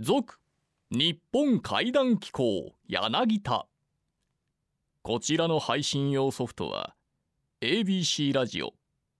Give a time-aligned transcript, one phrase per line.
[0.00, 0.38] 続
[0.92, 3.66] 日本怪談機構柳田。
[5.02, 6.94] こちらの配信用ソフトは
[7.62, 8.74] ABC ラジオ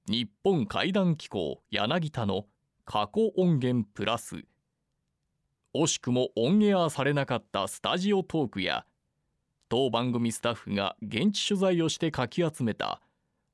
[0.08, 2.46] 日本怪談機構柳田の
[2.84, 4.44] 過去音源プラス。
[5.74, 8.86] 惜しくもオンエアされなかったスタジオトークや
[9.68, 13.00] 当番組スタッフが現地取材をしてかき集めた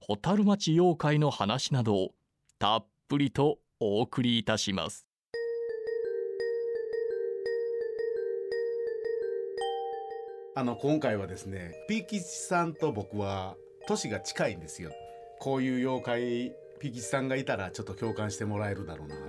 [0.07, 2.15] 蛍町妖怪の話などを
[2.59, 5.07] たっぷりとお送りいたします。
[10.57, 13.57] あの今回はですねピーキチさんと僕は
[13.89, 14.93] 年が近いんですよ。
[15.41, 16.21] こういう妖怪
[16.79, 19.23] ピーキチさんがいたらちょっと共感してもらえるだろうなと。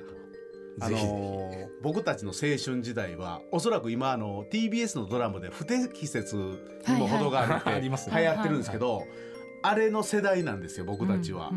[0.82, 6.36] あのー僕たちの青春時代はおそらく今あの TBS のドラマで不適切
[6.88, 9.04] にも程があるって流行ってるんですけど、
[9.68, 11.52] あれの世代なんですよ僕たちは。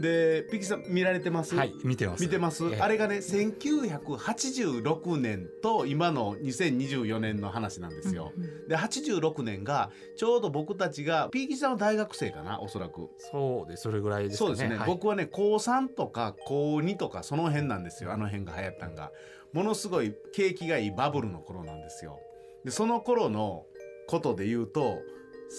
[0.00, 2.22] でピーキチさん見られてます、はい見てます。
[2.22, 2.80] 見てます、ええ。
[2.80, 8.32] あれがね1986年と今の2024年の話なんですよ。
[8.68, 13.10] で86年がちょうど僕たちがピーキさんは大学生かなおそらく。
[13.18, 13.84] そうです。
[13.84, 14.48] それぐらいですかね。
[14.48, 14.86] そうですね、はい。
[14.88, 18.12] 僕はね高3とか高2とかその辺なんですよ。
[18.12, 19.12] あの辺が流行ったんが。
[19.52, 22.18] ものすごい景気がいいバブルの頃なんですよ。
[22.64, 23.66] でその頃の
[24.08, 24.98] ことで言うと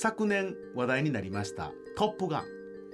[0.02, 2.41] 昨年話題になりました「トップガン」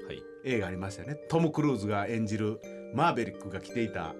[0.05, 0.22] はい。
[0.44, 1.16] 映画ありましたよね。
[1.30, 2.59] トム・クルーズが演じる
[2.94, 4.16] マーベリックが着ていた。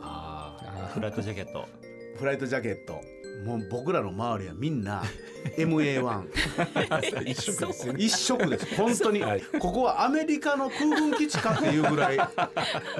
[0.00, 1.66] あフライトジャケット。
[2.16, 3.00] フライトジャケット。
[3.44, 5.02] もう僕らの周りはみんな
[5.56, 8.04] MA1 一色ですよね。
[8.04, 8.76] 一色です。
[8.76, 9.42] 本当に、はい。
[9.58, 12.16] ここはアメリカの空軍基地かっていうぐらい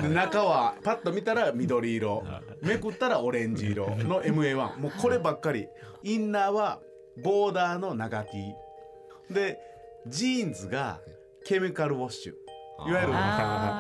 [0.02, 2.24] で中はパッと見たら緑色。
[2.62, 5.68] めくったらオレンジ色の MA1 もうこればっかり。
[6.02, 6.80] インナーは
[7.22, 8.30] ボーダーの長 T
[9.30, 9.58] で
[10.06, 11.00] ジーンズが
[11.44, 12.34] ケミカルウォッシュ。
[12.88, 13.02] いわ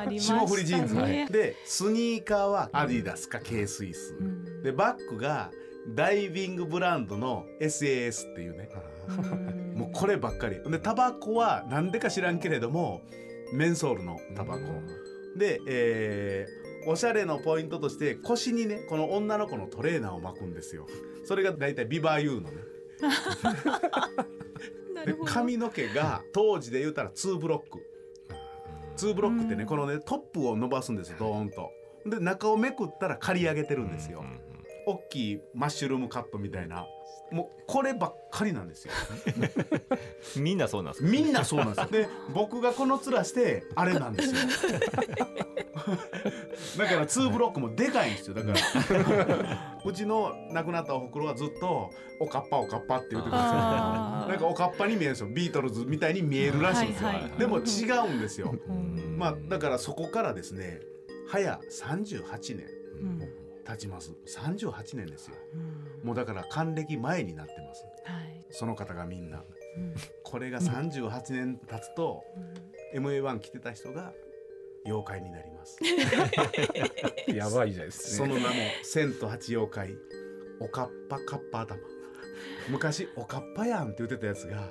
[0.08, 1.26] ゆる霜降りジーンズ、ね。
[1.30, 4.62] でスニーカーはアディダスか K スイス、うん。
[4.62, 5.50] でバッグが
[5.94, 8.68] ダイビングブランドの SAS っていうね。
[9.74, 10.60] もうこればっかり。
[10.70, 13.02] でタバコはなんでか知らんけれども
[13.52, 14.60] メンソールのタバコ。
[15.36, 20.86] で、えーおしゃれのポイントとして腰にねこの女の子のトレーナーを巻くんですよ。
[21.24, 22.56] それが大体ビバーユーのね
[25.06, 27.78] で髪の毛が当時で言うたら2ブロック。
[28.96, 31.70] 2ブロックってねこのねトップを伸ばすんですよドーンと。
[32.06, 34.24] で中をめくったら刈り上げてるんですよ
[34.90, 36.86] 大きいマッシュルームカットみたいな。
[37.32, 38.92] もうこればっかりなんですよ。
[40.36, 41.08] みんなそうなんですか？
[41.10, 41.86] みんなそうなんですよ。
[41.90, 44.40] で僕がこの面してあれなんですよ。
[46.78, 48.34] だから2ブロックもでかいんですよ。
[48.34, 51.90] だから うちの亡くなったおふくろはずっと
[52.20, 55.28] 「おかっぱおかっぱ」って言ってくるんですよなんかおかっぱに見えるんですよ。
[55.28, 59.16] ビートルズみたいに見えるらしいんですよ、はいはいでも違うんですよ、うん。
[59.18, 60.80] まあだからそこからですね
[61.28, 62.66] 早38年。
[63.00, 63.39] うん
[63.70, 64.12] 経ちます。
[64.26, 65.36] 38年ですよ。
[65.54, 66.06] うん。
[66.06, 67.84] もうだから還暦前になってます。
[68.04, 68.46] はい。
[68.50, 69.38] その方がみんな。
[69.76, 69.94] うん。
[70.24, 72.24] これが38年経つと
[72.94, 74.12] MA1 着てた人が
[74.84, 75.78] 妖怪になります。
[77.32, 79.94] やばいじゃないですねその名も千と八妖怪。
[80.60, 81.80] おかっぱかっぱ頭。
[82.68, 84.62] 昔おかっぱやんって言ってたやつがも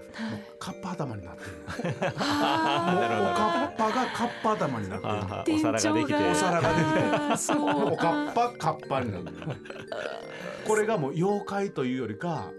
[0.55, 1.51] うかっぱ頭になってる。
[1.93, 3.77] もうおあかっ
[4.19, 6.13] かっぱ頭になってお皿ができて。
[6.15, 6.83] お皿がで
[7.37, 7.53] きて。
[7.53, 9.25] おかっぱかっぱになる。
[10.67, 12.51] これがもう妖怪というよりか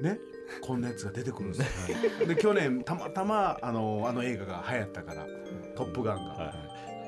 [0.00, 0.18] ね
[0.60, 2.26] こんなやつが出てくるんですよ。
[2.26, 5.26] で去年たまたまあのあの映画が流行ったから
[5.76, 6.54] 「トップガン」が。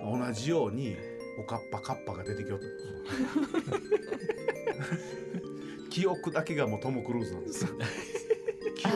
[0.02, 0.96] 同じように
[1.38, 2.66] おかっぱかっぱが出てきよった
[5.90, 7.70] 記憶だけがもうトム・クルーズなんですよ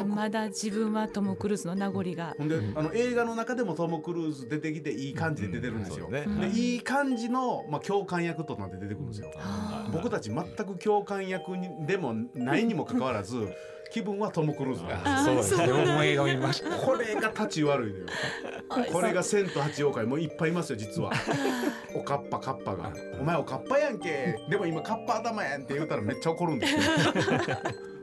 [0.06, 2.34] まだ自分はトム・クルーズの名残が。
[2.38, 6.24] ほんであの映画の中でもトム・クルーズ出てきていい感じで出てるんですよ、うん。
[6.24, 9.30] そうねでいい感じの、まあ、共感役となって出てくるんですよ、
[9.92, 13.48] 僕たち全く共感役にでもないにもかかわらず
[13.94, 14.80] 気分はトム・クルーズ
[15.24, 15.68] そうですね。
[15.68, 16.76] 僕も映画見ました。
[16.78, 18.06] これが立ち悪いのよ。
[18.92, 21.12] これが千と八妖怪もういっぱいいますよ実は。
[21.94, 24.36] おかっぱかっぱが「お前おかっぱやんけ。
[24.50, 26.80] でも今かっぱ頭やん」って言ったらめっちゃ怒るんですよ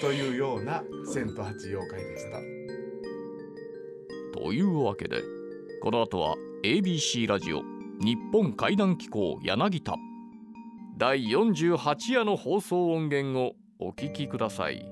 [0.00, 0.82] というような
[1.12, 2.38] 千と八妖怪でした。
[4.38, 5.22] というわけで
[5.82, 7.62] この後は ABC ラジオ
[8.00, 9.94] 日本怪談機構柳田。
[10.96, 14.84] 第48夜の放送音源をお聞きください。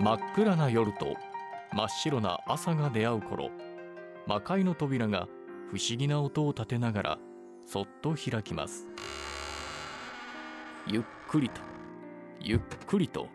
[0.00, 1.14] 真っ暗な夜と
[1.72, 3.50] 真っ白な朝が出会う頃
[4.26, 5.28] 魔界の扉が
[5.70, 7.18] 不思議な音を立てながら
[7.64, 8.88] そっと開きます。
[10.84, 11.60] ゆっくりと
[12.40, 12.58] ゆっ
[12.88, 13.28] くりと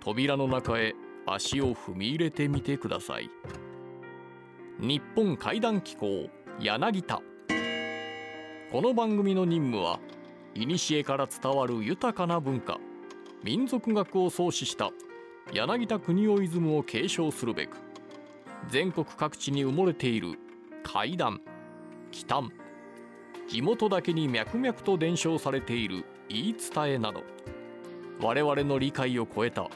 [0.00, 0.94] 扉の中へ
[1.26, 3.30] 足を踏み入れてみてください。
[4.80, 6.28] 日本怪談機構
[6.58, 7.22] 柳田。
[8.72, 10.00] この番組の任務は
[10.56, 12.78] 古から伝わる豊かな文化
[13.44, 14.90] 民族学を創始した
[15.52, 17.76] 柳田国夫イズムを継承するべく
[18.68, 20.36] 全国各地に埋もれている
[20.82, 21.40] 怪談。
[22.10, 22.52] 奇談
[23.48, 27.24] 地元だけに脈々と伝承されている言い伝えなど。
[28.22, 29.68] 我々の理解を超えた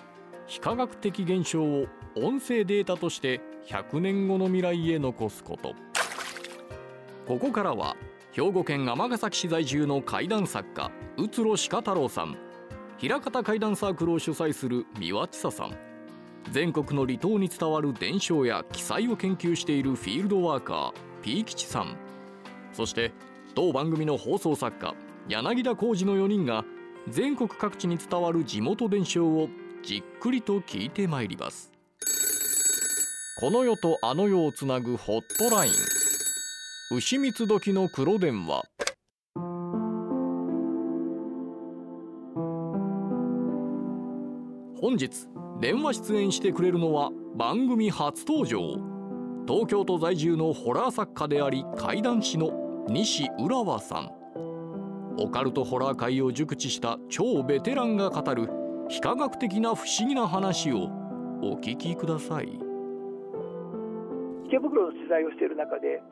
[0.47, 5.75] 非科学的現象を音声データとして100年後の未来へ残すこと。
[7.27, 7.97] ここからは
[8.33, 12.37] 兵庫県尼崎市在住の怪談作家宇津呂鹿太郎さん。
[12.99, 15.77] 平方怪談サークルを主催する三輪千佐さん。
[16.53, 21.97] 全国の離島に伝わる伝承や記載を研究しているフィールドワーカー P 吉さん。
[22.75, 23.13] そして
[23.55, 24.95] 当番組の放送作家
[25.29, 26.65] 柳田浩二の4人が
[27.09, 29.49] 全国各地に伝わる地元伝承を
[29.83, 31.71] じっくりと聞いてまいります。
[33.41, 35.73] この世とあの世をつなぐホットライン
[36.91, 38.63] 牛蜜時の黒電話。
[44.81, 45.29] 本日
[45.61, 48.77] 電話出演してくれるのは番組初登場。
[49.47, 54.11] 東京都在住のホラー作家であり怪談師の西浦和さん。
[55.17, 58.51] オカルトホラー界を熟知した超ベテランが語る
[58.89, 60.91] 非科学的な不思議な話を
[61.41, 62.49] お聞きください。
[64.45, 66.03] 池袋の取材をしている中で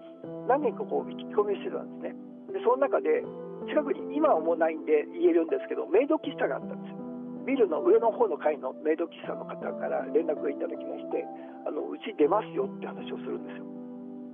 [0.49, 2.17] 何人かこう聞き込みをしてたんですね。
[2.57, 3.23] でその中で
[3.69, 6.97] 近くに今はもうないんで言えるんですけどメイド喫茶があったんですよ。
[7.45, 11.27] ビルの上の方の階のメイド喫茶の方から連絡がいただきまして
[11.69, 13.72] あのうち出ますよって話をするんですよ。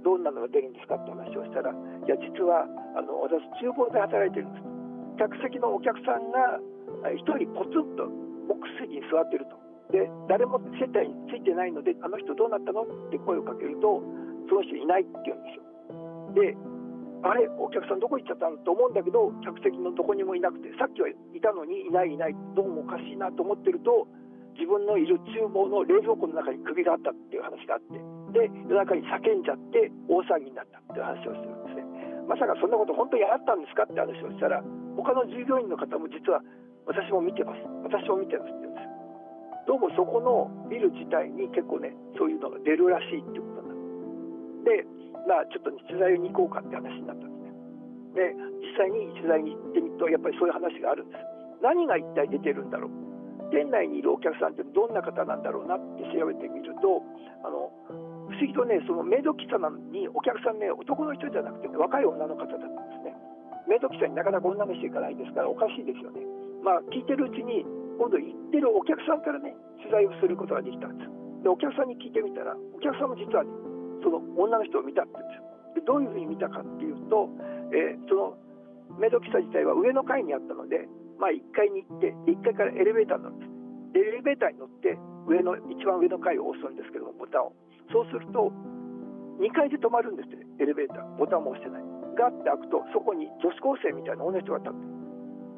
[0.09, 1.77] どんなのが出るんですかって話をしたらい
[2.09, 2.65] や実は
[2.97, 4.65] あの私厨房で働いてるんです。
[5.21, 6.57] 客席のお客さんが
[7.13, 8.09] 1人ポツンと
[8.49, 9.61] ボックス席に座ってると。
[9.93, 12.89] で誰も接待についてないのであの人どうなったの？
[12.89, 14.01] って声をかけると
[14.49, 15.69] その人いないって言うんですよ。
[16.33, 16.57] で
[17.29, 18.57] あれお客さんどこ行っちゃったの？
[18.65, 21.13] と思うんだけど客席のどこにもいなくてさっきはい
[21.45, 24.09] たのにいないいないどうもおかしいなと思ってると
[24.57, 28.18] 自分のいる厨房の冷蔵庫の中に首があったっていう話があって。
[28.33, 31.85] で夜中に叫んじゃって大騒ぎになったっていう話をするんですね。
[32.29, 34.61] まさかそんなこと本当にあったんですかって話をしたら
[34.97, 36.45] 他の従業員の方も実は
[36.85, 37.65] 私も見てます。
[37.85, 38.89] 私も見てますって言うんです
[39.69, 44.85] どうもそこのビル自体に結構ねそういうのが出るらしいってことなんで
[45.29, 47.53] まあちょっと、ね、取材に行こうかって話になったんですね。
[48.17, 48.33] で
[48.65, 51.21] 実際に取材に行ってみるとやっぱりそういう話があるんです。
[51.61, 53.09] 何が一体出てるんだろう。
[53.51, 57.03] 店内にいるお客さんってどんな方なんだろうなって調べてみると
[57.45, 57.73] あの
[58.29, 59.57] 不思議とねそのメイド喫茶
[59.91, 63.17] にお客さんね男の人じゃなくて、ね、若い女の方だったんですね。
[63.67, 66.21] メイド喫茶になかなか女の人行かないですからおかしいですよね。
[66.63, 67.65] まあ聞いてるうちに
[67.99, 71.11] 今度行ってるお客さんからね取材をすることができたんです。
[71.43, 73.51] でお客さんに聞いてみたらお客さんも実はね
[74.05, 75.41] その女の人を見たって言うんです。
[75.41, 77.29] よでどういうふうに見たかっていうと、
[77.73, 78.37] えー、その
[79.01, 80.89] メイド喫茶自体は上の階にあったので
[81.19, 83.59] まあ、1階に行って1階からエレベーターに乗るんです
[83.99, 84.95] エレベーターに乗って
[85.27, 87.53] 上の一番上の階を押すんですけどもボタンを。
[87.93, 88.53] そうすると
[89.39, 91.17] 2階で止まるんですってエレベーター。
[91.17, 91.83] ボタンも押してない。
[92.19, 94.79] ガッて開くとそこに女子高生みたいな女の人が立って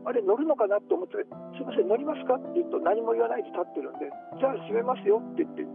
[0.04, 1.16] あれ乗るのかなと思って
[1.56, 5.66] 「すいません乗りますか?」って言うと何も言わないで立ってるんで「じゃあ閉めますよ」って言って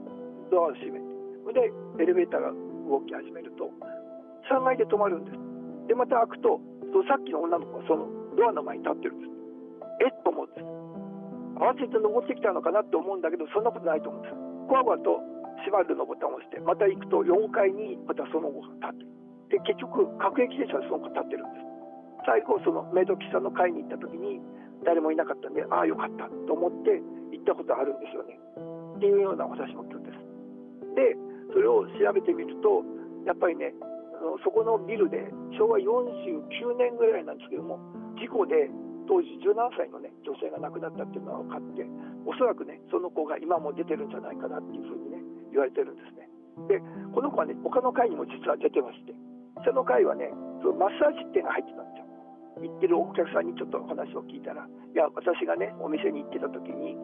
[0.49, 1.05] ドアを閉めて。
[1.53, 2.51] でエレベーターが
[2.89, 3.69] 動き始めると
[4.49, 5.37] 3階で止まるんです。
[5.87, 6.59] でまた開くと
[7.07, 9.31] さっきの女の子はそのドアの前に立ってるんです。
[10.01, 10.65] えっと思うんです。
[11.57, 14.35] 慌てて登ってきたのかなって思うんだけどそんなことないと思うんです。
[14.67, 15.21] こわごわと
[15.63, 19.15] 閉まるのボタンを押してまた行くと4階にまたその後が立ってる
[19.49, 21.65] で結局各駅停車でその子立ってるんです。
[22.25, 24.41] 最後そのメイド喫茶の会に行った時に
[24.83, 26.97] 誰もいなかったんでああよかったと思って
[27.31, 28.39] 行ったことあるんですよね。
[28.97, 30.17] っていうようなお話も聞くんです。
[30.97, 31.15] で
[31.53, 32.81] それを調べてみると
[33.25, 33.73] やっぱりね
[34.43, 37.77] そこのビルで昭和49年ぐらいなんですけども
[38.17, 38.71] 事故で
[39.07, 41.85] 当時17歳の、ね、女性が亡くなったっていうのが分かって
[42.25, 45.04] おそらくねその子が今も出てるんじゃないかなっていうふうに
[45.55, 46.27] 言われてるんですね。
[46.67, 46.79] で
[47.15, 49.15] この子はね他の会にも実は出てまして
[49.63, 52.05] その会はねそのマッサージ店が入ってたんですよ。
[52.63, 56.95] 行ってるお客さんにちょっと話を聞いたらいや私がねお店に行ってた時に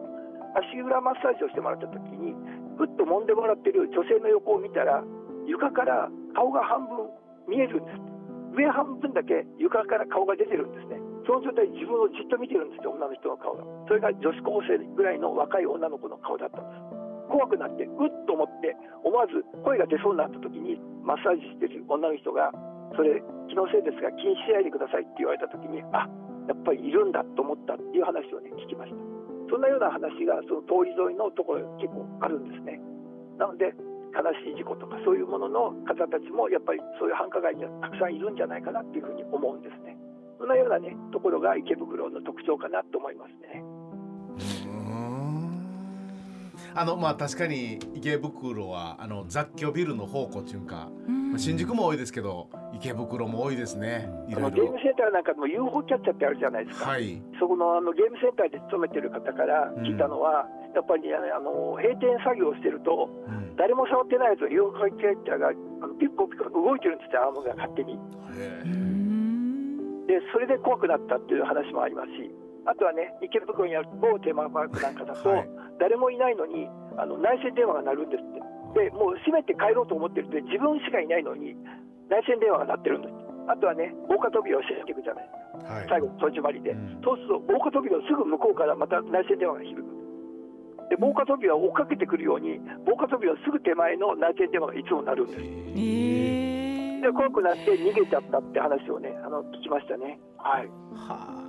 [0.56, 2.32] 足裏マッサージをしてもらった時に
[2.76, 5.04] ぐっと揉んでもらってる女性の横を見たら
[5.44, 7.08] 床から顔が半分
[7.48, 8.00] 見えるんです。
[8.52, 11.00] 上半分だけ床から顔が出てるんですね。
[11.26, 13.64] その状態で自分をじっと見てるんですよ女の人の顔が。
[13.88, 16.91] それが女子高生ぐらいの若い女の子の顔だったんです。
[17.32, 22.52] 怖くなってうっと思って思わず声が出そうになった時にマッサージしてる女の人が
[22.92, 26.04] それ気のせいですが気にしないでくださいって言われた時にあ
[26.44, 29.00] やっぱりいるんだと思ったっていう話をね聞きました
[29.48, 32.76] そんなような話がその通り沿いのところ結構あるんですね
[33.40, 33.72] なので
[34.12, 39.96] 悲しい事故とかそういうものの方たちもやっぱりそういう繁華街にはたくさんいるんじゃないかなっていうふうに思うんですね。
[40.36, 43.64] そんなようなねところが池袋の特徴かなと思いますね。
[46.74, 50.88] あのまあ確かに池袋はあの雑居ビルの宝庫っていうか、
[51.36, 54.08] 新宿も多いですけど池袋も多いですね。
[54.28, 56.90] いろいろゲームセンターなんかでも UFO キャッチャーってあるじゃないですか。
[56.90, 57.22] はい。
[57.38, 63.56] そこのあのゲームセンターで勤めてる方から聞いたのは、やっぱりねあの閉店作業をしてるとうん。
[63.56, 67.98] 誰も触ってないと UFO キャッチャーがあのピッコピコ動いてるんですよアームが勝手に。
[70.08, 72.30] でそれで怖くなったっていう話もありますし
[72.66, 75.48] あとはね池袋にある某テーマパークなんかだと、はい
[75.82, 78.86] 誰もいないのにあの内線電話が鳴るんですって。
[78.86, 81.58] でもう閉めて帰ろうと思ってるって自分しかいないのに
[82.08, 83.14] 内線電話が鳴ってるんです
[83.50, 85.26] あとはね防火扉を閉めていくじゃない。
[85.66, 85.86] はい。
[85.90, 87.02] 最後戸締まりで、うん。
[87.02, 89.82] そうすると防火扉のすぐ向こうからまた内線電話が響く。
[90.88, 95.42] で防火扉を追っかけてくるように防火扉のすぐ手前の内線電話がいつも鳴るんです。
[95.42, 100.20] えで怖くなって逃げちゃったって話をねあの聞きましたね。
[100.38, 100.70] はい。
[100.94, 101.41] はえー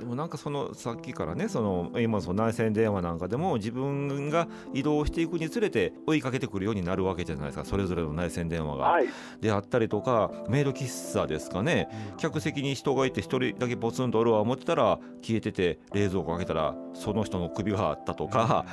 [0.00, 7.66] でもなんかそのさっきからねその今その内線電話なんかでも自分が移動していくにつれて追いかけてくるようになるわけじゃないですか。
[7.66, 8.84] それぞれの内線電話が。
[8.84, 9.06] はい。
[9.42, 11.88] であったりとかメイド喫茶ですかね。
[12.16, 18.64] 客席に人がいて一人だけポツンとおるわ思ってたら消えてて冷蔵庫開けたらその人の首があったとか。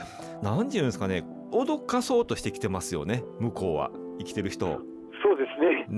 [0.41, 1.25] 何て言うんですかね。
[1.51, 3.91] 脅かそうとしてきてますよね向こうは。
[4.19, 4.79] 生きてる人を。
[5.21, 5.45] そうで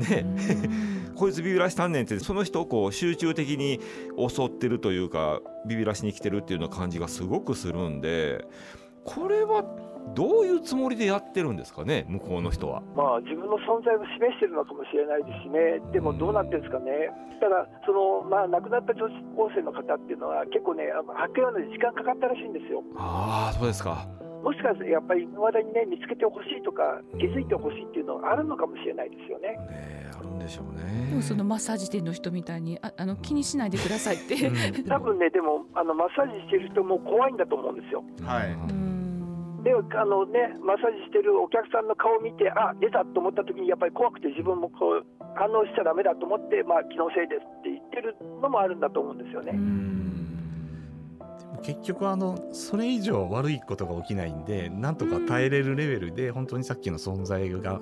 [0.07, 0.23] すね。
[0.23, 0.98] ね。
[1.19, 3.81] こいつビビらしたんねんってその人をこう集中的に
[4.17, 8.45] 襲ってるというかビビらしに来てるっていうような感じがすごくするんで
[9.03, 9.65] これは
[10.15, 12.81] どういうつもりでやってるんですかね向こうの人は。
[12.95, 22.81] まあ、自分の存在を示しているのかもしれないですしね、でもどうなってるんですかね、ただ、そのまあ、亡くなった女子高生の方っていうのは、結構ね、発見まで時間かかったらしいんですよ。
[22.95, 24.07] ああそうですか。
[24.43, 29.49] もしかしてやっぱり、いまだにね、見つけてほしいとか、気づいてほしいっていうのはあるのかもしれないですよね。
[29.49, 31.21] ねえあるんでしょうでねも。
[31.21, 34.35] そのマッサージ店の人みたいにああの気にしないでくださいって。
[34.35, 38.03] うん多分ね、でもあのマッサージしてる人も怖いんだと思うんですよ。
[38.23, 38.89] はいうん
[39.63, 45.05] であのね、マッサージしてるお客さんの顔を見て、あ出たと思った時に、やっぱり怖くて、自分もこう
[45.35, 49.51] 反応しちゃだめだと思って、まあ、気のせいですって言ってるのもあるんだと思うんですよね。
[51.59, 57.81] 結局あのそれ以上悪いことが起きないんでなんとか耐えれるレベルで本当にさっきの存在が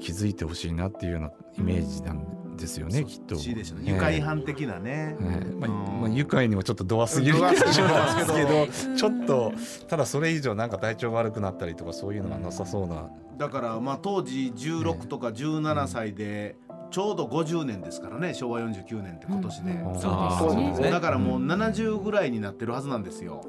[0.00, 3.36] 気づいてほしいなっていうようなイメージなんですよね、きっと。
[3.36, 3.42] ね。
[3.46, 3.92] ええ。
[3.92, 6.00] 愉快犯的なね、ええまあうん。
[6.02, 7.38] まあ、愉快にもちょっとドアすぎる。
[7.38, 7.88] ドアすぎる。
[8.66, 8.96] ですけうんど。
[8.98, 9.52] ちょっと
[9.88, 16.56] ただそれ以上なんか体調悪くなったりとかそういうのがなさそうな、だからまあ当時16とか17歳で
[16.90, 20.90] ちょうど50年ですからね昭和49年って今年で、うんうんそうですね。
[20.90, 23.42] だからもう70ぐらいになってるはずなんですよ。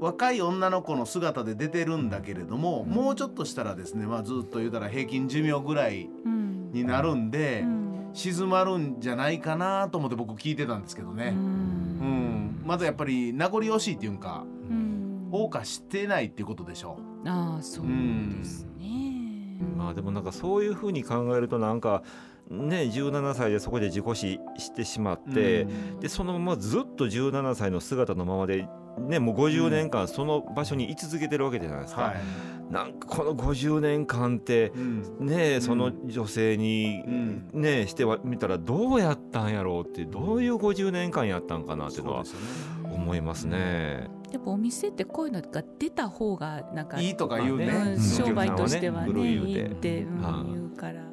[0.00, 7.88] 若い女の子の姿で出てるんだけれども、もうちょっとしたらですね、まあ、ずっと言うたら平均寿命ぐらいうんになるんで、うん。
[8.14, 11.36] 静まるんじゃないかなと思って僕聞いてたんですけどうね、うん。
[11.36, 12.62] ん。
[12.64, 15.28] まだやっぱり名残惜しいっていうかうん。
[15.30, 19.60] 謳歌してないっていうことでしょああそうですね。
[19.76, 22.02] まあでもなんかそういうふうに考えるとなんか
[22.50, 25.34] ね17歳でそこで事故死してしまっう。
[25.34, 26.00] て、うん。
[26.00, 28.66] でそのままずっと17歳の姿のままで、
[28.98, 32.02] ね、もう50年間その場所に居続けてるわけじゃないですか。
[32.02, 35.26] はい、なんかこの50年間ってうん。
[35.26, 37.48] ねその女性に、うん。
[37.52, 42.24] ねしては見たらどうやったんやろうってどういう50年間やったんかなっていうのは
[42.84, 44.08] 思いますね。
[44.32, 50.04] やっぱお店ってこういうのが出た方がなんかいいとか言うね、商売としてはねいいって。
[50.04, 51.07] 言うから。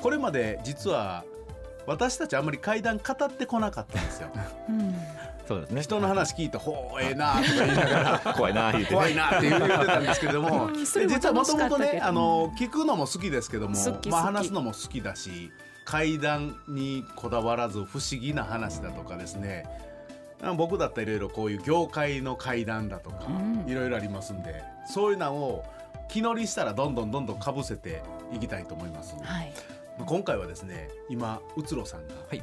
[0.00, 1.24] これまで実は
[1.86, 4.28] 私たちあんまり怪談語ってこなかったんですよ。
[4.68, 4.94] うん。
[5.46, 5.82] そうですね。
[5.82, 8.96] 人の話聞いて「ほうええな」とか言いながら 怖いな言うてね。
[8.96, 13.76] 怖いなって言ってたんですけれども 実はもともとねあの聞くのも好きですけども
[14.08, 15.52] まあ、話すのも好きだし
[15.84, 19.85] 怪談にこだわらず不思議な話だとかですねあ
[20.56, 23.70] 僕だったらいろいろこういう業界の怪談だとかうん。
[23.70, 25.64] いろいろありますんでそういうのを
[26.08, 28.02] 気乗りしたらどんどんどんどんかぶせて
[28.32, 29.16] いきたいと思います。
[29.20, 29.52] はい。
[30.04, 32.42] 今回はですね今うつろさんが、はい。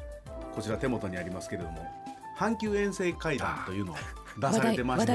[0.55, 1.85] こちら手元にありますけれども
[2.38, 3.95] 阪急遠征怪談というのを
[4.39, 5.05] 出されてまし話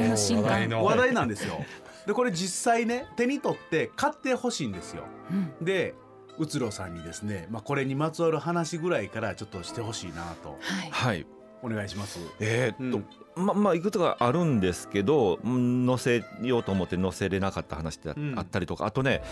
[0.42, 1.64] 題て話題なんですよ。
[2.06, 5.04] でこれ実際ね手に取って買ってほしいんですよ。
[5.30, 5.64] うん。
[5.64, 5.94] で
[6.38, 10.56] うつろさんにですね、まあ、これにまつわる話ぐらいからちょっとしてほしいなと。
[10.61, 10.90] はい。
[10.90, 11.26] はい
[11.62, 12.21] お願いします。
[12.41, 13.47] えーっと、うん。
[13.47, 19.23] ままあいくつかあるんですけどうん載せようと思って載せれなかった話ってあったりとか、あとね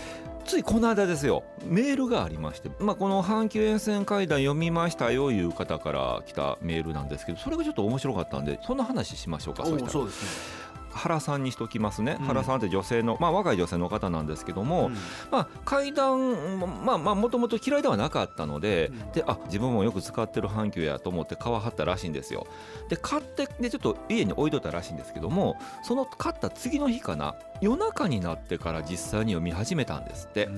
[0.45, 9.65] ついこの間ですよメールがありまして、まあ、この阪急沿線会談読みましたよいう方から来たメールなんですけどそれがちょっと面白かったんでそんな話しましょうか。
[9.65, 9.91] そうしたら。
[9.91, 10.66] そうですね。
[10.97, 12.25] 原さんにしときますね、うん。
[12.25, 14.93] 原さんって女性の、まあ、若い女性の方なんですけども、うん。
[15.31, 19.11] まあ、階段もまあまあもともと嫌いではなかったので,、うん。
[19.11, 22.47] であ自分もよく使ってる阪急やと思って買わはったらしいんですよ。
[22.89, 30.49] で買ってでちょっと家に置いといたらしいんですけどもその買った次の日かな夜中になってから実際に読み始めたんですって、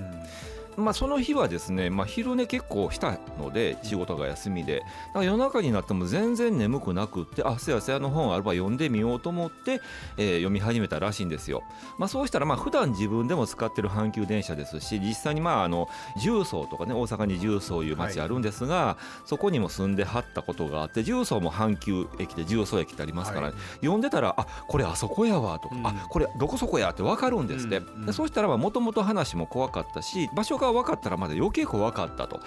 [0.79, 4.83] まあ、その日はですね、まあ、昼寝結構したので仕事が休みで。
[5.15, 9.81] 夜中になっても全然眠くなくってあせやせやの本あれば読んでみようと思って、
[10.17, 11.63] えー読み始めたらしいんですよ、
[11.97, 15.89] まあ、そうしたらまあ普段自分でも使ってる阪急電車ですし実際にまああの
[16.21, 23.55] 重曹とかね大阪に重曹いう町あるんですが、そこにも住んではったことがあって重曹も阪急駅で重曹駅ってありますから、はい。
[23.81, 25.87] 読んでたらあこれあそこやわとか、うん。
[25.87, 28.05] あこれどこそこやって分かるんですって、うんうん。
[28.05, 32.37] でそうしたらもともと話も怖かったし場所が分かったらまだ余計怖かったと。
[32.37, 32.41] は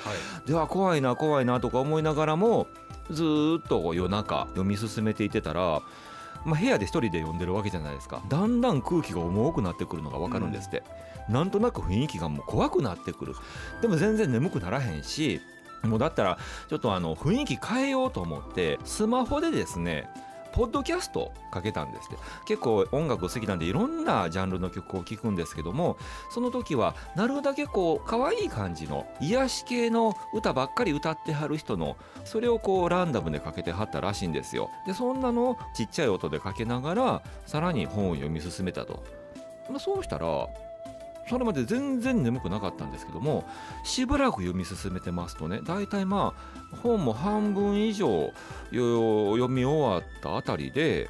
[0.44, 0.48] い。
[0.48, 2.66] では怖いな怖いなとか思いながらも
[3.10, 5.82] ずーっと夜中読み進めていってたら、
[6.44, 8.22] まあ、部屋で一人で読んでるわけじゃないですか。
[8.28, 10.82] だんだん空気が重くなってくるのが分かるんですって、
[11.28, 13.34] なんとなく雰囲気がもう怖くなってくる。
[13.80, 15.40] でも全然眠くならへんし
[15.82, 20.08] もうだったらちょっとあの雰囲気変えようと思ってスマホでですね
[20.52, 22.16] ポッドキャストかけたんですって。
[22.46, 25.96] 結構音楽好きなんでいろんなジャンルの曲を聴くんですけども
[26.30, 34.70] その時はなるだけこう可愛い感じの癒し系の歌ばっかり歌ってはる人のそれをこうランダムでかけてはったらしいんですよ。
[34.86, 39.02] でそんなのをちっちゃい音でかけながらさらに本を読み進めたと、
[39.68, 40.48] まあ、そうしたら
[41.28, 43.48] それまで全然眠くなかったんですけども
[43.84, 46.34] しばらく読み進めてますとね大体ま
[46.72, 48.32] あ本も半分以上
[48.70, 51.08] 読み終わったあたりで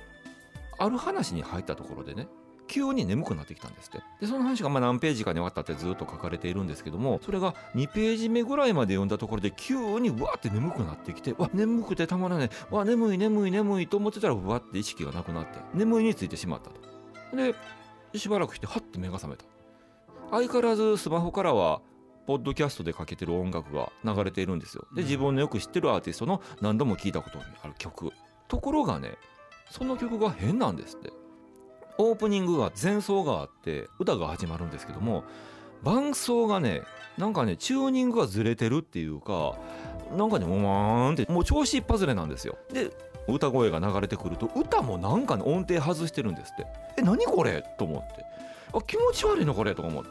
[0.78, 2.26] ある話に入ったところでね
[2.68, 4.02] 急に眠くなってきたんですって。
[4.20, 12.50] でその話がまあ何ページかにわたってずっと書かれているんですけどもそれが2ページ目ぐらいまで読んだところで急にわーって眠くなってきてわ眠くてたまらない。
[12.70, 16.80] わ眠い眠い眠いと思ってたらうわって意識がなくなって眠いについてしまったと。
[17.36, 17.54] で
[18.18, 19.44] しばらくしてはって目が覚めた。
[20.32, 21.82] 相変わらずスマホからは
[22.26, 24.86] ポッドキャストでかけてる音楽が流れているんですよ。
[24.94, 28.10] で自分のよく知ってるアーティストの何度も聴いたことのある曲。
[28.48, 29.18] ところがね
[29.70, 31.12] その曲が変なんですって。
[31.98, 35.24] オープニングが前奏があって歌が始まるんですけども
[35.82, 36.80] 伴奏がね
[37.18, 39.58] なんかねチューニングがずれてるっていうか
[40.16, 42.56] なんかねもわーんってもう調子一発れなんですよ。
[42.72, 42.90] で
[43.28, 46.66] 歌声が流れてくると歌もなんかね音程外してるんですって。
[46.96, 47.62] え何これ？
[47.78, 48.24] と思って。
[48.74, 49.74] あ気持ち悪いのこれ？
[49.74, 50.10] とか思って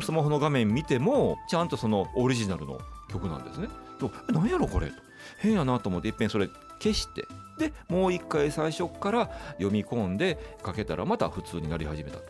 [0.00, 3.68] スマホの画面見てもちゃんとそのオリジナルの曲なんですね。
[3.98, 4.88] と何やろこれ。
[4.88, 4.94] と
[5.38, 6.48] 変やなと思っていっぺんそれ
[6.80, 7.26] 消して
[7.58, 12.24] でもう一回最初から読み込んでかけたらまた普通になり始めたと。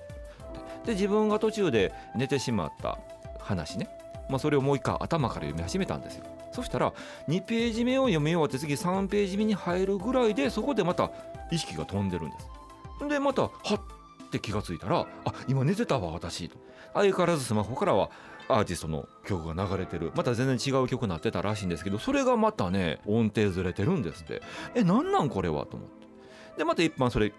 [0.85, 2.99] で自分が途中で寝てしまった
[3.39, 3.89] 話ね、
[4.29, 6.25] まあ、それをもう一回頭から読み始めたんですよ。
[6.53, 6.93] そしたら
[7.29, 11.11] 2ページ目を読み終わって次3ページ目に入るぐらいでそこでまた
[11.51, 13.09] 意識が飛んでるんです。
[13.09, 13.81] でまたはっ
[14.33, 16.49] って気がついたらあ今寝てたわ私。
[16.49, 16.57] と
[16.95, 18.11] 相変わらずスマホからは
[18.49, 20.11] アーティストの曲が流れてる。
[20.15, 24.41] また全然違う曲になってたらしいんですけどそれがまたね音程ずれてるんですって。
[24.75, 25.67] え何なんこれは？
[25.67, 26.07] と思って。
[26.59, 27.33] でまた一般それ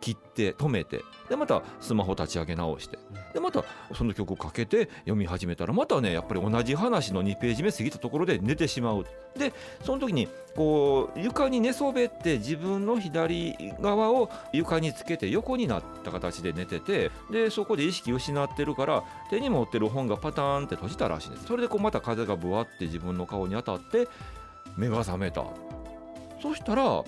[0.00, 2.98] 切って止めてでまたスマホ立ち上げ直して
[3.34, 9.04] でまたその曲かけて読み始めたらまたねやっぱり同じ話の2ページ目過ぎたところで寝てしまう。
[9.36, 9.52] で
[9.84, 21.46] その時にこう床に寝そべって自分の左側を床につけて横になった形で寝ててでそこで意識失ってるから手に持ってる本がパターンって閉じたらしいんです。
[21.46, 24.08] それでこうまた風がぶわって自分の顔に当たって
[24.76, 25.44] 目が覚めた。
[26.40, 27.04] そしたら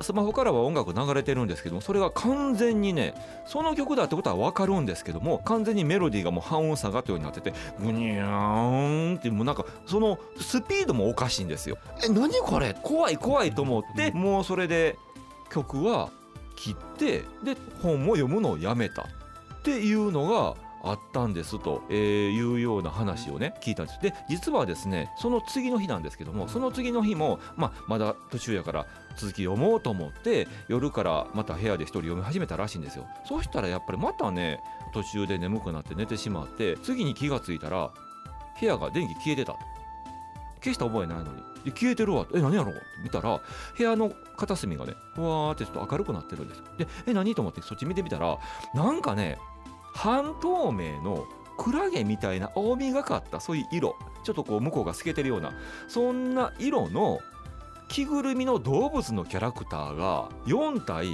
[0.00, 3.14] スマホからは音楽流れてるんですけどもそれが完全にね
[3.46, 11.78] その曲だってことは分かるんですけども完全にメロディーがもう半音下がったようになっててグニャーンってもうなんかそのスピードもおかしいんですよ。
[12.04, 12.74] え何これ？
[12.82, 14.96] 怖い怖いと思ってもうそれで
[15.50, 16.10] 曲は
[16.56, 19.06] 切ってで本も読むのをやめたっ
[19.62, 24.00] ていうのがあったんですと、いうような話をね聞いたんです。
[24.00, 28.86] で実はですねその次の日なんですけどもその次の日も、まあ、まだ途中やから
[29.16, 33.06] 続き読もうと思って夜からまた部屋で一人読み始めたらしいんですよ。
[33.26, 34.60] そうしたらやっぱりまたね
[34.92, 37.90] 途中で眠くなって寝てしまって次に気がついたら
[38.60, 39.56] 部屋が電気消えてた。
[40.60, 41.42] 消した覚えないのに。
[41.64, 42.26] で消えてるわ。
[42.34, 42.72] え何やろ？
[42.72, 43.40] うって見たら
[43.76, 46.62] 部屋の片隅がねふわーってちょっと明るくなってるんです。
[46.78, 47.34] でえ何？
[47.36, 48.38] と思ってそっち見てみたら
[48.74, 49.38] なんかね
[49.98, 53.96] 半透明のクラゲみたいな青みがかったそういう色。
[54.22, 55.52] ちょっとこう向こうが透けてるような
[55.88, 57.18] そんな色の
[57.88, 61.08] 着ぐるみの動物のキャラクターが4体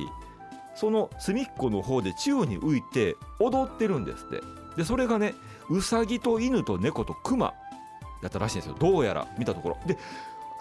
[0.74, 4.42] その隅っこの方で宙に浮いて踊ってるんですって。
[4.76, 5.34] でそれがね
[5.70, 7.54] ウサギと犬と猫とクマ
[8.22, 8.76] だったらしいんですよ。
[8.78, 9.78] どうやら見たところ。
[9.86, 9.96] で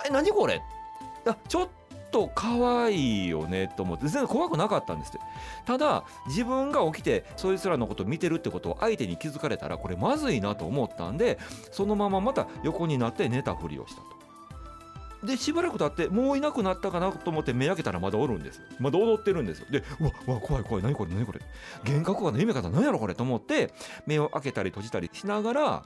[0.08, 0.62] え何これ
[1.26, 1.70] あちょっ
[2.14, 5.20] と可愛いよねと思って全然怖くなかったんですって。
[5.66, 11.40] ただ自分が起きてそいつらのことを見てるってことを相手に気づかれたらこれまずいなと思ったんで
[11.72, 14.24] そのまままた横になって寝たふりをしたと。
[15.26, 19.68] でしばらく経ってもういなくなったかなと思って目開けたらまだおるんですまだ踊ってるんですよ。
[19.72, 21.40] でうわうわ怖い怖い何これ何これ。
[21.86, 23.74] 幻覚がね夢か何やろこれと思って
[24.06, 25.84] 目を開けたり閉じたりしながら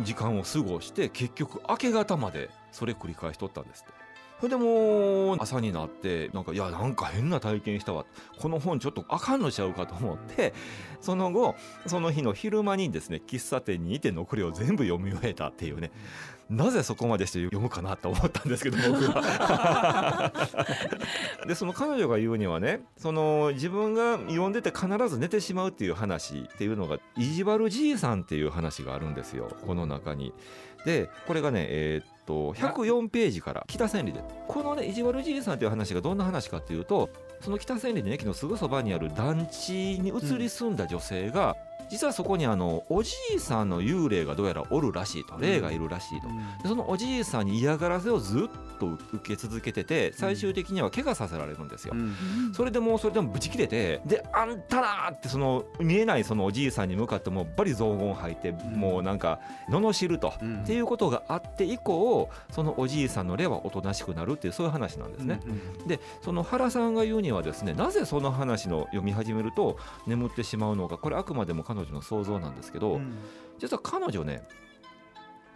[0.00, 3.95] 時間を過ごして結局明け方までそれ繰り返しとったんですって。
[4.38, 8.04] それでもう朝になってなんかいやなんか変な体験したわ
[8.38, 10.52] この本ちょっとあかんのちゃうかと思って
[11.00, 11.54] その後
[11.86, 15.90] その日の昼間にですね喫茶店にいて残りを全部読み終えたっていうね
[16.50, 20.32] なぜそこまでして読むかなと思ったんですけど僕は。
[21.48, 30.32] でその彼女が言うにはねその自分が読んでて必ず寝てしまうっていう話っていうのが意地悪じいさんっていう話があるんですよこの中に。
[30.84, 34.22] でこれがねえーっと104ページから北千里で。
[34.48, 37.10] このね意地悪じいさんという話がどんな話かというと
[37.40, 41.56] その北千里の駅のすぐそばにある団地に移り住んだ女性が、
[41.90, 46.28] 実はそこにあのおじいさんの幽霊がどうやらおるらしいと霊がいるらしいと、
[46.62, 51.94] でそのおじいさんに嫌がらせをずっと受け続けてて最終的には怪我させられるんですよ。
[52.54, 60.62] それでもうそれでもブチ切れてであんたなーってその見えないそのおじいさんに向かってもうバリ雑言吐いてもうなんか罵ると、うん。
[60.62, 65.40] っていうことがあって以降そのおじいさんの霊はおとなしくなるっていうそういう話なんですね。
[65.86, 73.00] でその原さんが言うにはですねなぜその話の読み始めると眠ってしまうのかこれあくまでも彼女の想像なんですけど、
[73.58, 74.42] 実は彼女ね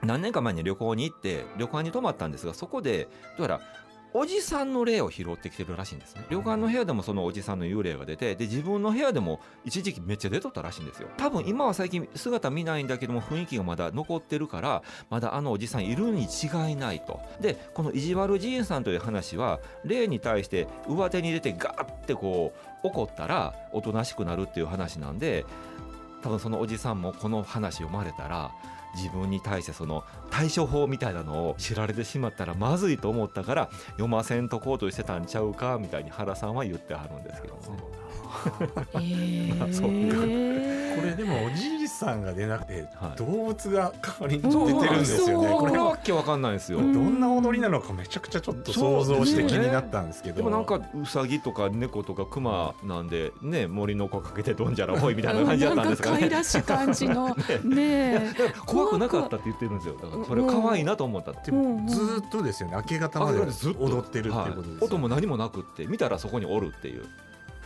[0.02, 3.60] 何年か前に旅行に行って旅館に泊まったんですがそこでどうやら
[4.12, 6.26] おじさんの霊を拾ってきてるらしいんですね。
[6.30, 11.08] 旅館の部屋でもそのおじさんの幽霊が出てで自分の部屋でも一時期めっちゃ出とったらしいんですよ。
[11.16, 17.20] 多分今は最近姿見ないんだけども雰囲気がまだ残ってるからまだあのおじさんいるに違いないと。
[17.40, 22.52] でこの意地悪じいさんという話は霊に対して上手に出てガーってこ
[22.84, 25.44] う怒ったらおとなしくなるっていう話なんで
[26.22, 28.52] 多分そのおじさんもこの話読まれたら
[28.94, 37.60] 自分に対してその対処法みたいなのを知られてしまったらまずいと思ったから読ませんとこうとしてたんちゃうかみたいに原さんは言ってはるんですけどね。
[39.00, 39.90] へまあそう
[41.00, 44.48] これでもおじいさんが出なくて、はい動物が代わりに出
[44.80, 45.48] てるんですよね。
[45.50, 46.78] これはわけわかんないですよ。
[46.78, 50.36] どんな踊りなのかめちゃくちゃちょっと想像して気になったんですけど。
[50.36, 56.20] でもなんかウサギとか猫とかクマなんでね森の子かけてどんじゃらほいみたいな感じだったんですかね。
[56.20, 58.34] なんか可愛らしい感じの ね
[58.66, 59.94] 怖くなかったって言ってるんですよ。
[59.94, 61.50] だからそれ可愛いなと思ったって。
[61.50, 62.76] でもずーっとですよね。
[62.76, 67.04] 明け方までずっと踊ってるっていうことですよね、はい音も何もなくって見たらそこにおるっていう。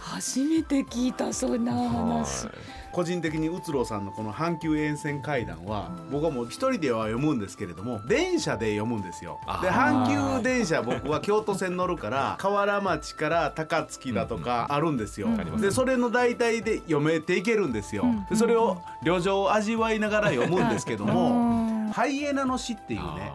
[0.05, 2.45] 初めて聞いたそんな話。
[2.47, 2.55] はい。
[2.93, 9.40] 個人的にうつろうさんのこの阪急沿線階段は僕はもう一人では読むんですけれども電車で読むんですよ。
[9.62, 15.29] で阪急電車僕は京都線乗るから 河原町から高槻だとかあるんですよ。
[15.59, 18.03] でそれの大体で読めていけるんですよ。
[18.05, 21.31] うんでそれを旅情を味わいながら読むんですけどうも
[21.88, 23.33] ん「ハイエナの死」っていうね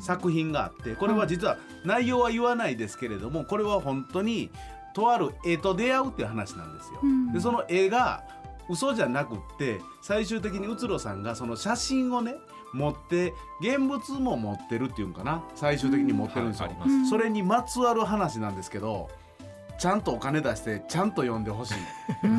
[0.00, 4.50] 作品があってこれは実は内容は言わないですけれどもこれは本当に
[4.96, 7.00] とある絵と出会うっていう話なんですよ。
[7.02, 7.32] うん。
[7.34, 8.24] でその絵が
[8.70, 12.34] 嘘じゃなくって最終的にうつろさんがその写真をね
[12.72, 15.44] 持って現物も持ってるっていうんかな。
[15.54, 16.68] 最終的に持ってるんですよ。
[16.68, 17.10] はいあります。
[17.10, 19.10] それにまつわる話なんですけど
[19.78, 21.74] ちゃんとお金出してちゃんと読んでほしい。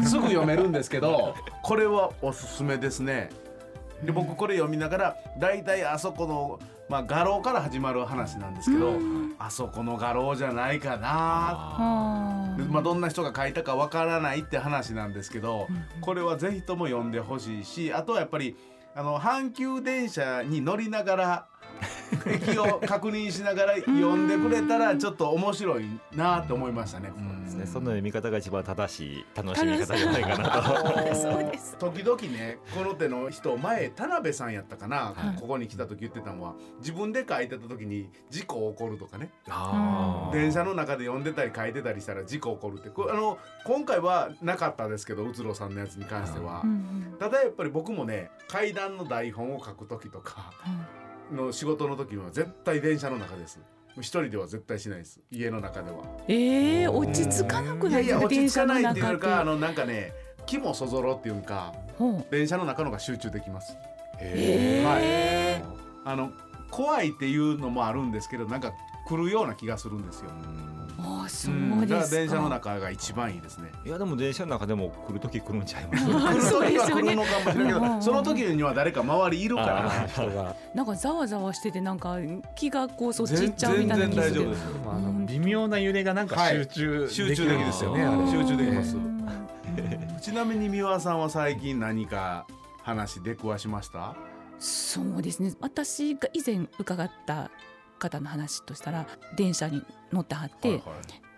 [0.03, 3.29] すぐ読めるんですけど これはおすすめですね。
[4.03, 8.93] で僕これ読みながら大体あそこの、まあ、画廊から始まる話なんですけど、
[9.39, 12.55] あそこの画廊じゃないかな。
[12.69, 15.67] まあ、どんな人が書いたかわからないって話なんですけど、
[16.01, 18.55] これはぜひとも読んでほしいしあとはやっぱり
[18.95, 21.47] あの阪急電車に乗りながら
[22.27, 27.11] 駅を確認しながら読んでくれたらちょっと面白いなって思いましたね。
[27.43, 30.61] ですね、その読み方が一番正しい楽しみ方じゃないかな
[31.09, 31.15] と。
[31.15, 31.77] そうです。
[31.77, 35.39] 時々ねこの手の人前田辺さんやったかな、はい。
[35.39, 39.31] ここに来た時言ってたのは自分で書いてた時に事故起こるとかね。
[40.33, 46.61] 電車の中で読んでたり書いてたりしたら事故起こるってあの今回はなかったですけどうつろさんのやつに関しては。
[46.63, 50.51] うんうんただやっぱり僕もね階段の台本を書く時とか
[51.31, 53.59] の仕事の時は絶対電車の中です。
[53.97, 55.19] 一人では絶対しないです。
[55.31, 56.03] 家の中では。
[56.27, 57.91] ええ落ち着かなくい？
[57.93, 59.19] やいないですかや落ち着か電車のないっていう中。
[59.19, 60.13] かあのなんかね
[60.45, 61.73] 気もそぞろっていうか
[62.29, 63.75] 電車の中のが集中できます。
[64.19, 65.77] へー。
[66.05, 66.31] あの
[66.69, 68.73] 怖いっていうのもあるんですけどなんか
[69.07, 70.29] 来るような気がするんですよ
[71.29, 73.71] そううんだからですか電車の中が一番いいですね。
[73.85, 76.05] いやでも電車の中でも来る時来るんちゃいます？
[76.07, 77.03] 来 るそう時はですよね。
[77.03, 77.91] 来るのかもしれないけうんうん。
[77.91, 80.07] うんどその時には誰か周りいるから。
[80.07, 82.17] 人がなんかざわざわしててなんか
[82.55, 84.35] 気がこうそっち行全っちゃうみたいな全気がする。
[84.35, 88.31] 然大丈夫ですでもあの微妙な揺れがなんかはい集中集できるん中できですよね。
[88.31, 88.95] 集中できます。
[88.97, 89.17] う ん
[90.21, 92.45] ちなみに三輪さんは最近何か
[92.81, 94.15] 話出くわしました？
[94.59, 95.53] そうですね。
[95.61, 97.51] 私が以前伺った
[97.97, 100.83] 方の話としたら電車に乗ってはって、はいはい。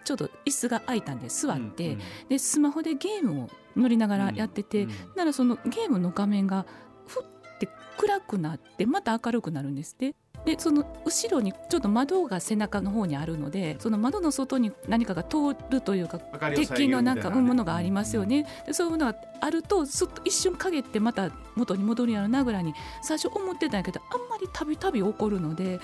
[0.03, 4.91] ちょうど椅子が空いたんで座って、うんでスマホでゲームを乗りながらやってて、うん。
[5.15, 6.65] ならそのゲームの画面が
[7.07, 16.19] ふって暗くなってまた明るくなるんですってでその後ろにちょっと窓が背中の方にあるのでその窓の外に何かが通るというか
[16.55, 25.79] 鉄筋のなんかねものがありますよね、でそういうものがあるとすっと一瞬陰ってまた元に戻るやろなぐらいに最初思ってたんやけどあんまりたびたび起こるので、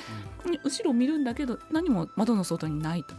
[0.64, 3.16] 後ろ見るんだけど何も窓の外にないと。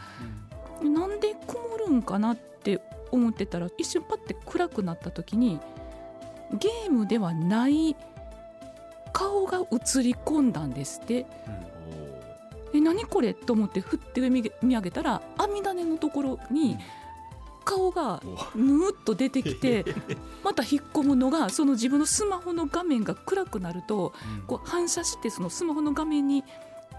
[0.82, 5.60] でなんで曇るんかなって思ってたら一瞬パッて暗くなった時に
[6.58, 7.96] ゲームではない
[9.16, 11.24] 顔が映り込んだんですって。
[12.74, 16.76] え何これと思ってふって上見見上げたら網種のところに
[17.64, 18.20] 顔が
[18.54, 19.86] ぬーっと出てきて
[20.44, 24.12] また引っ込むのがその自分のスマホの画面が暗くなると
[24.46, 26.44] こう反射してそのスマホの画面に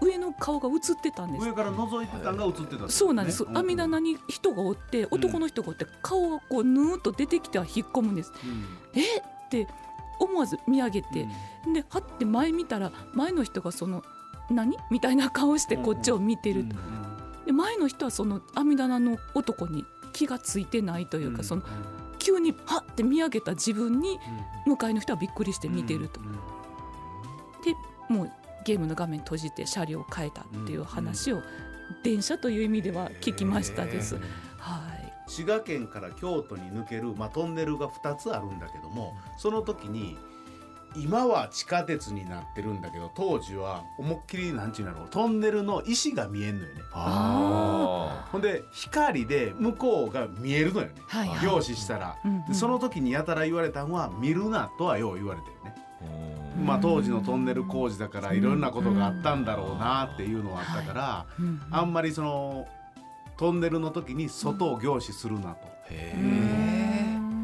[0.00, 1.46] 上の顔が映ってたんです。
[1.46, 2.88] 上から覗いてたんが映ってたね。
[2.88, 3.56] そうなんです、うん。
[3.56, 8.32] 網棚に人がおって男の人がおって顔がこうぬーっと出てきては引っ込むんです。
[8.44, 9.00] うん。
[9.00, 9.68] えって
[10.18, 11.26] 思わず見上げて、
[11.72, 14.02] ではって前見たら前の人がその
[14.50, 14.76] 何？
[14.90, 16.76] みたいな顔してこっちを見てると、
[17.46, 21.62] で前の人はその網棚の男に気がついてないというか、その
[22.18, 24.18] 急にはって見上げた自分に
[24.66, 26.20] 向かいの人はびっくりして見てると、
[27.64, 27.74] で
[28.12, 28.32] もう
[28.64, 31.40] ゲームの画面閉じて車両を変えたっていう話を
[32.02, 34.16] 電車という意味では聞きましたです。
[34.58, 34.97] はい
[35.28, 40.16] 滋賀県から京都に抜ける、まあ、トンネルが2つあるんだけどもその時に
[40.96, 46.80] 今は地下鉄になってるんだけど当時は思いっきりなんちゅうんだろうトンネルの石が見えんのよね。
[46.92, 50.94] あほんで光で向こうが見えるのよね。
[51.06, 51.46] はいはい。
[51.46, 52.46] 凝視したら、うんうん。
[52.46, 55.74] でその時にやたら言われたのは見るなとはよう言われてるね、
[56.58, 56.66] うん。
[56.66, 61.60] まあ当時のトンネル工事だからいろんなことがあったんだろうなっていうのはあったから、うん。
[61.70, 62.66] あんまりその
[63.38, 65.78] トンネルの時に外を凝視するなと。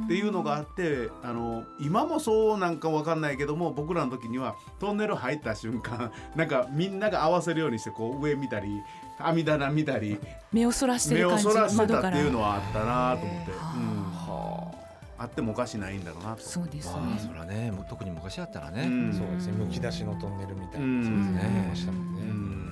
[0.05, 8.83] っていうのがあってあの今もそうなんかわかんないけども僕らの時にはトンネル入った瞬間 なんかみんなが合わせるようにしてこう上見たり
[9.19, 10.19] 網棚見たり
[10.53, 11.69] 目をそらして目をる感じそら。
[11.71, 14.75] してたっていうのはあったなと思って、は
[15.17, 16.43] うん、あってもおかしないんだろうなと。
[16.43, 17.01] そうですね。
[17.01, 19.13] まあそらね特に昔だったらね、うん。
[19.15, 19.53] そうですね。
[19.53, 21.05] むき出しのトンネルみたいな、うん。
[21.05, 21.67] そうですね。
[21.71, 22.64] ましたもんね、うん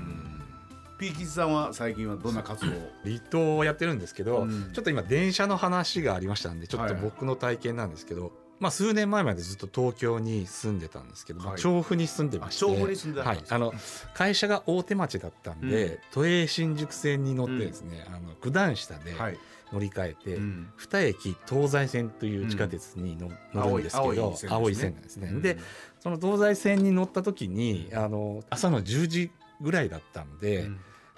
[1.02, 2.70] ピーキスさんは最近はどんな活動？
[2.70, 4.70] を離島をやってるんですけど、うん。
[4.72, 13.60] ちょっと今電車の話がありましたんでちょっとはいはい僕の体験なんですけど、まあ、数年前までずっと東京に住んでたんですけど、調布に住んでましてあ調布に住んでたんです、はい。
[13.60, 13.74] あの
[14.14, 19.38] 会社が大手町だったんで、都営新宿線に乗ってですね、あの九段下ではい、
[19.72, 20.68] 乗り換えて、うん。
[20.76, 25.32] 二駅東西線という地下鉄にの、乗るんですけど青い線なんですね。
[25.40, 25.58] で
[25.98, 30.68] その東西線に乗った時にあの朝の10時ぐらいだったので、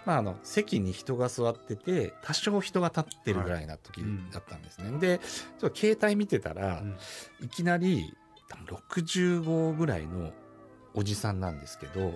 [0.07, 4.99] まあ、あの席に人が座ってて多少人が立ってるぐらいな時だったんですね。
[4.99, 5.19] で
[5.59, 6.83] ちょっと携帯見てたら、
[7.41, 8.15] いきなり
[8.49, 10.33] 多分65ぐらいの
[10.95, 12.15] おじさんなんですけど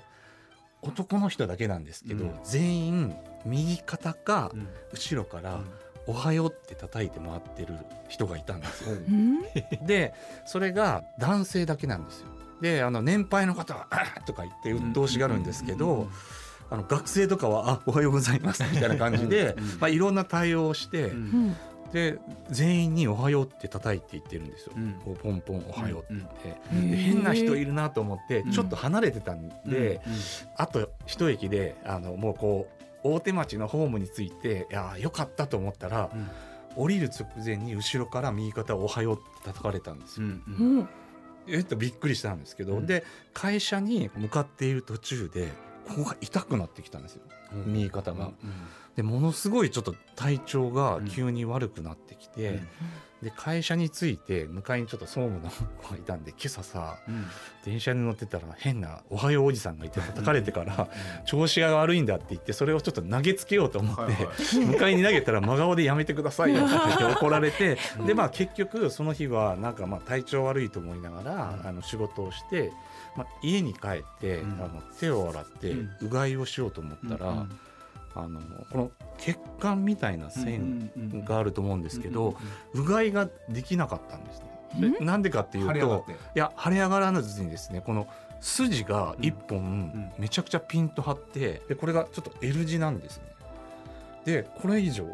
[0.83, 2.35] 男の人だけなんですけど、うん。
[2.45, 4.69] 全員右肩かうん。
[4.93, 5.61] 後ろから
[6.07, 7.75] 「おはよう」って叩いて回ってる
[8.09, 8.93] 人がいたんですよ。
[8.93, 9.41] うん。
[9.87, 10.15] で
[10.47, 12.29] それが男性だけなんですよ。
[12.61, 16.09] であの年配の方は「あーとか言って鬱陶しがるんですけど、
[16.71, 21.17] あの学生とかは「あおはようございます」 みたいな感じで、うんまあ、いろんな対応をして、うん。
[21.17, 21.57] うん
[21.93, 22.19] で
[22.51, 24.73] 全員に「おはよう」って叩いていってるんですよ。
[24.77, 24.93] うん。
[25.03, 26.61] こうポンポン「おはよう」って言って。
[26.71, 28.53] うんで変な人いるなと思ってうん。
[28.53, 30.03] ちょっと離れてたんで、
[30.59, 32.69] あと一駅であのもうこ
[33.05, 36.29] う大手町のホームに着いていやーよかったと思ったら、うん。
[36.77, 40.27] 降りる直前に後ろから右肩を「おはよう」って叩かれたんですよ。
[40.27, 40.43] うん。
[40.59, 40.89] うん。
[41.49, 42.87] えっとびっくりしたんですけど、うん。
[42.87, 43.03] で
[43.33, 45.49] 会社に向かっている途中で
[45.89, 47.23] ここが痛くなってきたんですよ。
[47.53, 47.73] うん。
[47.73, 48.27] 右肩が。
[48.27, 48.35] うん
[48.99, 52.69] でものすごいちょっと体調が急に悪くなってきて、うん。
[53.23, 57.27] で会社に着いて向かいにちょっと総務の子がいたんで今朝さうん。
[57.65, 60.89] 電車に乗ってたら変な「おはようおじさん」がいて叩かれてから
[61.27, 64.25] 調子が悪いんだって言ってそれをちょっと投げつけようと思って、はいはい。
[64.27, 72.73] 迎えに投げたら真顔でやめてくださいよって言って 怒られてでまあ結局その日はなんかまあ体調悪いと思いながらあの仕事をして、
[73.19, 74.53] まあ、家に帰って、うん。
[74.53, 75.91] あの手を洗ってうん。
[76.03, 77.59] うがいをしようと思ったら、うん
[78.15, 78.41] あの
[78.73, 82.37] この血管みたいな線うんがあると思うんですけど、
[82.75, 84.91] うがいができなかったんですね。
[84.99, 86.05] でなんでかっていうと
[86.35, 88.09] いや腫れ上がらずにですねこの
[88.41, 90.13] 筋が一本ん。
[90.19, 93.25] めちゃくちゃピンと張ってでこれがちょっと L 字なんですね。
[94.25, 95.05] でこれ以上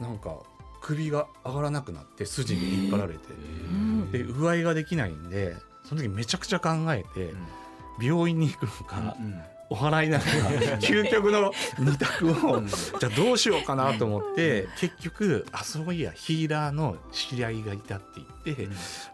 [0.00, 0.36] なんか
[0.82, 7.32] 首が上がらなくなって筋に引っ張られてんでうがいができないんでその時めちゃくちゃ考えて
[8.00, 9.16] 病院に行くのか
[9.70, 10.28] お祓いなのか
[10.84, 12.66] 究極の二択をうん。
[12.66, 18.68] じゃあどうしようかなと思って結局あそういやヒーラーの知り合いがいたって言って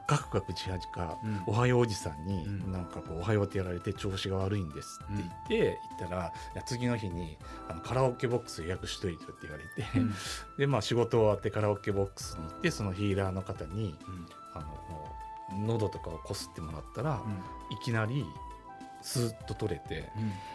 [0.09, 1.42] ガクガク自発かうん。
[1.46, 2.72] おはようおじさんにうん。
[2.72, 6.33] なんかこうおはようってやられて調子が悪いんですって言って行ったら
[6.66, 7.37] 次の日に
[7.68, 9.87] あのカラオケボックス予約しといてって言われて
[10.59, 13.94] でまあ仕事終わってカラオケボックスに行ってそのヒーラーの方に
[15.52, 17.22] 喉とかをこすってもらったら
[17.70, 18.24] いきなり
[19.02, 20.11] スーッと取れて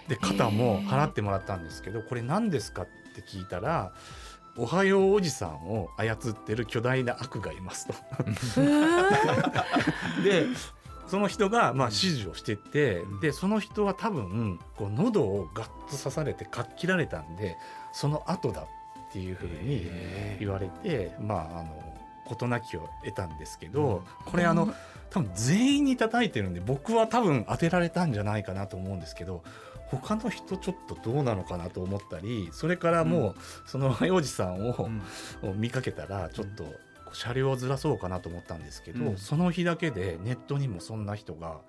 [0.08, 3.94] で肩も払ってもらったんですけどこれ何ですかって聞いたら
[4.56, 7.94] 「おはようおじさんを操ってる巨大な悪がいます」と。
[10.24, 10.46] で
[11.08, 13.20] その人がまあ指示をしてて、うん。
[13.20, 17.58] でその人は多分こう喉をガッと刺されてかっ切られたんで
[17.92, 19.88] その後だっていうふうに
[20.40, 21.93] 言われてまああの
[22.26, 24.74] 事なきを得たんですけど、これあの
[25.10, 29.44] 多分全員に叩いてるんで僕は多分当てられたんじゃないかなと思うんですけど
[29.86, 34.90] 他の人ちょっとどうなのかなと思ったりそれからもうそのおじさんを、
[35.56, 36.66] 見かけたらちょっと
[37.14, 39.18] 車両をずらそうかなと思ったんですけど、うん。
[39.18, 41.60] その日だけでネットにもそんな人が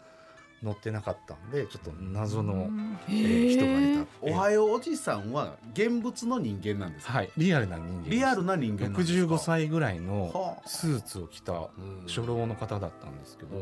[0.65, 2.69] 載ってなかったんでちょっと謎の、
[3.09, 7.13] えー人がいたおはようおじさんは現物の人間なんですか？
[7.13, 10.69] はいリアルな人間リアルな人間なんですか？65歳ぐらいのはあ。
[10.69, 11.69] スーツを着た
[12.07, 13.57] 初老の方だったんですけど、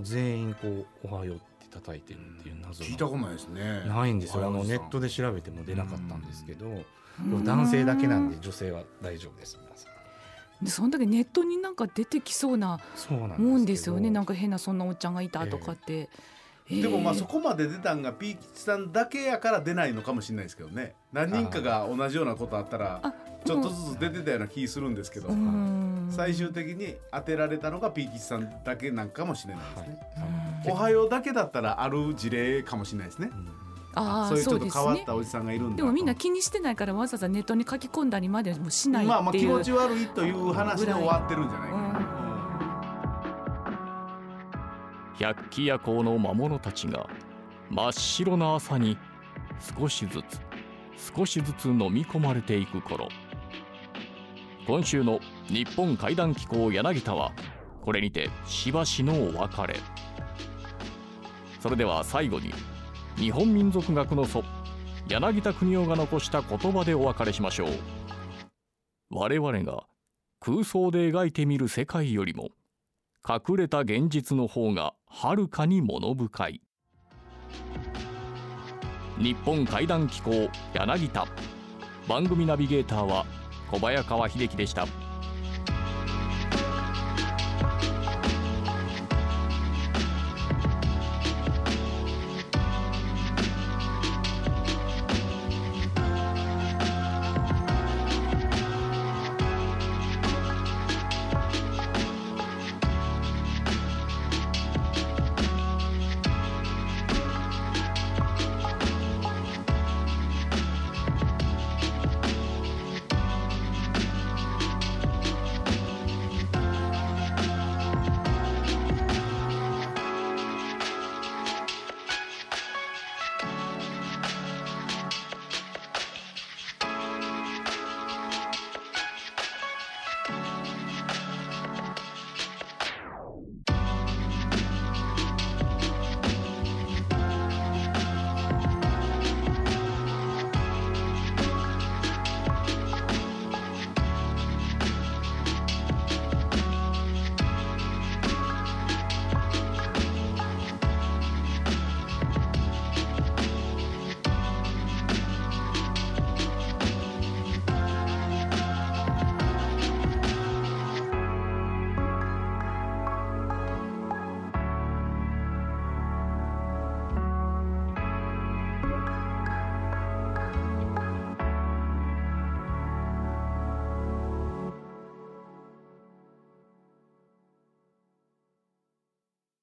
[0.00, 3.82] 全員こう「おはよう」って叩いてるっていう謎聞いたことないですね。
[3.86, 4.46] ないんですよ。
[4.46, 7.44] あのネットでで調べても出なかったんですけど、うん。
[7.44, 10.64] 男性だけなんで女性は大丈夫です皆さん。
[10.64, 12.80] でそんだけネットになんか出てきそうな
[13.38, 14.10] もんですよね。
[14.10, 16.08] なんか変なそんなおっちゃんがいたとかって、
[16.70, 20.94] でもまあそここまで出たんがピー吉さんだけやから出ないのかもしれないですけどね。
[21.12, 25.28] 何人かが同じようなことあったらあちょっとずつ出てたような気するんですけど。
[26.10, 30.00] 最終的に当てられたのがピー吉さんだけなんかもしれないですね、
[30.66, 33.30] おはようだけだったらある事例かもしれないですね。
[33.94, 42.17] ああそういうちょっと変わったおじさんがいるんだでもみんな気にしてないからわざわざネットに書き込んだりまでもしないまあまあっていう、気持ち悪いという話で終わってるんじゃないかな、
[45.18, 47.08] 百鬼夜行の魔物たちが
[47.70, 48.96] 真っ白な朝に
[49.76, 50.40] 少しずつ
[51.16, 53.08] 少しずつ飲み込まれていく頃。
[54.66, 57.32] 今週の日本怪談機構柳田は
[57.82, 59.76] これにてしばしのお別れ。
[61.58, 62.52] それでは最後に
[63.16, 64.44] 日本民族学の祖
[65.08, 67.70] 柳田国夫が残した言葉でお別れしましょう。
[69.10, 69.84] 我々が
[70.38, 72.50] 空想で描いてみる世界よりも
[73.26, 76.62] 隠れた現実の方がはるかに物深い
[79.18, 81.26] 日本怪談機構柳田
[82.08, 83.26] 番組ナビゲーターは
[83.70, 85.07] 小早川秀樹でした。